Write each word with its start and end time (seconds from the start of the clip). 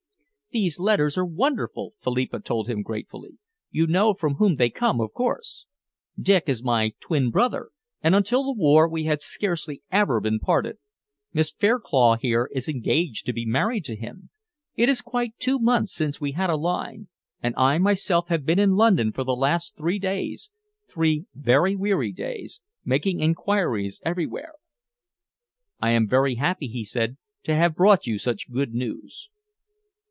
"These 0.53 0.81
letters 0.81 1.17
are 1.17 1.23
wonderful," 1.25 1.93
Philippa 2.03 2.41
told 2.41 2.67
him 2.67 2.81
gratefully. 2.81 3.37
"You 3.69 3.87
know 3.87 4.13
from 4.13 4.33
whom 4.33 4.57
they 4.57 4.69
come, 4.69 4.99
of 4.99 5.13
course. 5.13 5.65
Dick 6.19 6.49
is 6.49 6.61
my 6.61 6.91
twin 6.99 7.29
brother, 7.31 7.69
and 8.01 8.13
until 8.13 8.43
the 8.43 8.51
war 8.59 8.89
we 8.89 9.05
had 9.05 9.21
scarcely 9.21 9.81
ever 9.93 10.19
been 10.19 10.39
parted. 10.39 10.75
Miss 11.31 11.51
Fairclough 11.53 12.17
here 12.17 12.49
is 12.53 12.67
engaged 12.67 13.25
to 13.27 13.31
be 13.31 13.45
married 13.45 13.85
to 13.85 13.95
him. 13.95 14.29
It 14.75 14.89
is 14.89 14.99
quite 14.99 15.39
two 15.39 15.57
months 15.57 15.93
since 15.93 16.19
we 16.19 16.33
had 16.33 16.49
a 16.49 16.57
line, 16.57 17.07
and 17.41 17.55
I 17.55 17.77
myself 17.77 18.27
have 18.27 18.45
been 18.45 18.59
in 18.59 18.71
London 18.71 19.13
for 19.13 19.23
the 19.23 19.37
last 19.37 19.77
three 19.77 19.99
days, 19.99 20.49
three 20.85 21.27
very 21.33 21.77
weary 21.77 22.11
days, 22.11 22.59
making 22.83 23.21
enquiries 23.21 24.01
everywhere." 24.03 24.55
"I 25.79 25.91
am 25.91 26.09
very 26.09 26.35
happy," 26.35 26.67
he 26.67 26.83
said, 26.83 27.15
"to 27.43 27.55
have 27.55 27.73
brought 27.73 28.05
you 28.05 28.19
such 28.19 28.51
good 28.51 28.73
news." 28.73 29.29